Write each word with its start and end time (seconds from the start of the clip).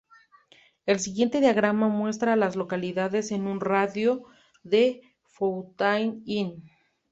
El 0.87 0.99
siguiente 0.99 1.41
diagrama 1.41 1.87
muestra 1.87 2.33
a 2.33 2.35
las 2.35 2.55
localidades 2.55 3.31
en 3.31 3.45
un 3.45 3.59
radio 3.61 4.23
de 4.63 4.63
de 4.63 5.01
Fountain 5.23 6.21
Inn. 6.25 6.63